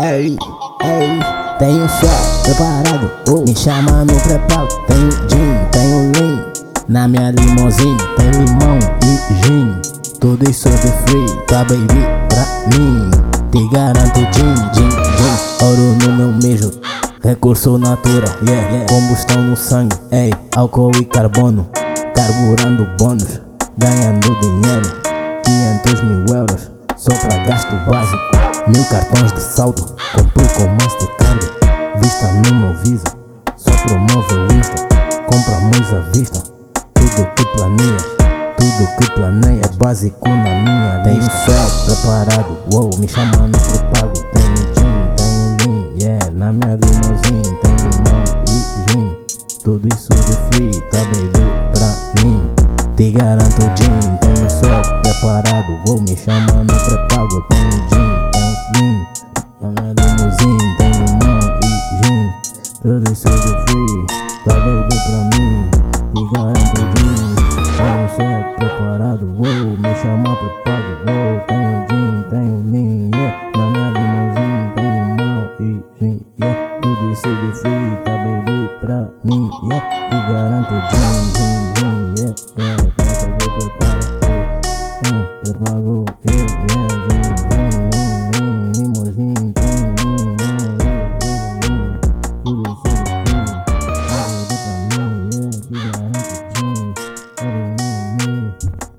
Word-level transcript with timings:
ei, 0.00 0.38
ei. 0.80 1.20
Tenho 1.58 1.88
só 1.88 2.42
preparado, 2.44 3.10
oh, 3.28 3.44
me 3.44 3.54
chama 3.54 4.04
no 4.04 4.14
preparo. 4.20 4.68
Tenho 4.86 5.10
gin, 5.28 5.68
tenho 5.72 6.12
lean, 6.12 6.44
na 6.88 7.08
minha 7.08 7.30
limousine. 7.32 7.96
Tem 8.16 8.30
limão 8.30 8.78
e 9.02 9.44
gin, 9.44 9.80
tudo 10.20 10.48
isso 10.48 10.68
de 10.68 10.92
free. 11.06 11.46
Tá 11.46 11.64
baby 11.64 11.86
pra 12.28 12.78
mim, 12.78 13.10
te 13.50 13.68
garanto 13.72 14.20
gin, 14.32 14.54
gin, 14.74 14.90
gin. 14.90 15.64
Ouro 15.64 15.96
no 16.02 16.12
meu 16.12 16.32
mijo, 16.42 16.70
recurso 17.24 17.78
natural, 17.78 18.30
yeah, 18.46 18.70
yeah. 18.70 18.86
Combustão 18.88 19.42
no 19.42 19.56
sangue, 19.56 19.96
ei, 20.12 20.32
álcool 20.54 20.92
e 21.00 21.04
carbono. 21.04 21.66
Carburando 22.14 22.86
bônus, 22.98 23.40
ganhando 23.76 24.38
dinheiro. 24.40 25.07
500 26.38 26.44
mil 26.44 26.46
euros, 26.46 26.70
só 26.96 27.10
pra 27.10 27.44
gasto 27.44 27.74
básico. 27.90 28.18
Mil 28.68 28.84
cartões 28.84 29.32
de 29.32 29.40
saldo, 29.40 29.82
compro 30.14 30.48
com 30.54 30.66
Mastercard. 30.68 31.50
Vista 32.00 32.32
no 32.32 32.54
meu 32.54 32.74
viso, 32.78 33.04
só 33.56 33.70
promove 33.86 34.34
o 34.34 34.52
Insta. 34.54 34.88
Compramos 35.26 35.94
à 35.94 36.00
vista, 36.12 36.42
tudo 36.94 37.26
que 37.34 37.44
planeias, 37.56 38.02
tudo 38.56 38.96
que 38.98 39.14
planeia 39.14 39.62
é 39.64 39.76
básico 39.76 40.28
na 40.28 40.36
minha 40.36 41.02
Tenho 41.04 41.22
céu 41.22 41.84
preparado, 41.86 42.58
wow, 42.72 42.90
me 42.98 43.08
chama 43.08 43.48
no 43.48 43.58
pré-pago. 43.58 44.12
Tenho 44.32 44.56
gin, 44.74 45.16
tenho 45.16 45.56
lean, 45.60 45.98
yeah, 46.00 46.30
na 46.30 46.52
minha 46.52 46.76
limousine. 46.76 47.58
Tenho 47.62 47.90
limão 47.90 48.24
e 48.46 48.92
gin, 48.92 49.16
tudo 49.64 49.88
isso 49.88 50.17
Te 52.98 53.12
garanto 53.12 53.62
gin, 53.76 54.16
tenho 54.20 54.50
céu 54.50 54.82
preparado, 55.02 55.78
vou 55.86 56.00
me 56.00 56.16
chamar 56.16 56.64
no 56.64 56.74
pré-pago. 56.74 57.40
Tenho 57.48 57.70
gin, 57.70 58.10
tenho 58.32 58.52
lean, 58.74 59.06
na 59.60 59.68
minha 59.70 59.94
limousine. 59.94 60.76
Tenho 60.78 61.04
limão 61.06 61.38
e 61.62 61.70
gin, 62.02 62.26
tudo 62.82 63.12
isso 63.12 63.28
de 63.28 63.52
free, 63.70 64.06
tá 64.44 64.54
baby 64.54 64.96
pra 65.06 65.18
mim. 65.30 65.70
Te 66.12 66.22
garanto 66.34 66.80
gin, 66.98 67.22
tenho 67.76 68.08
céu 68.16 68.38
preparado, 68.56 69.24
vou 69.36 69.78
me 69.78 69.94
chamar 70.02 70.34
pré-pago. 70.34 70.92
Vou, 71.06 71.38
tenho 71.46 71.76
gin, 71.88 72.24
tenho 72.30 72.56
lean, 72.72 73.10
yeah, 73.14 73.32
na 73.56 73.64
minha 73.66 73.88
limousine. 73.92 74.72
Tenho 74.74 75.02
limão 75.14 75.48
e 75.60 75.62
gin, 76.00 76.20
yeah, 76.40 76.80
tudo 76.82 77.12
isso 77.12 77.28
de 77.28 77.50
free, 77.60 77.96
tá 78.04 78.16
baby 78.24 78.68
pra 78.80 79.08
mim, 79.22 79.48
yeah. 79.70 79.86
Te 80.10 80.16
garanto 80.32 80.74
gin, 80.90 81.14
gin, 81.36 81.58
gin, 81.76 82.14
yeah, 82.18 82.34
yeah. 82.58 82.87
Eu 85.48 85.54
pago 85.54 86.04
limousine 88.76 89.54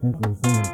Thank 0.01 0.45
you. 0.45 0.68